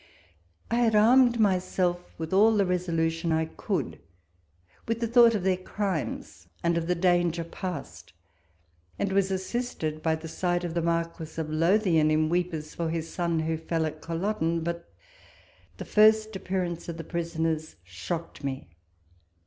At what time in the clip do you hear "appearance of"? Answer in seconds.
16.35-16.97